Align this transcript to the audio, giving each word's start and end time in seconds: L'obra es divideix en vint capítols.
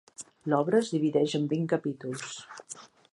L'obra 0.53 0.79
es 0.83 0.89
divideix 0.93 1.37
en 1.41 1.45
vint 1.53 1.69
capítols. 1.75 2.35